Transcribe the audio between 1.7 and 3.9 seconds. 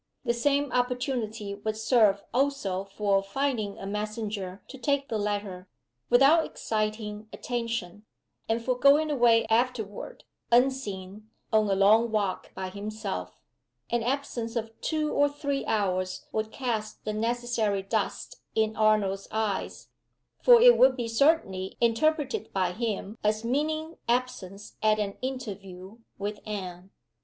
serve also for finding a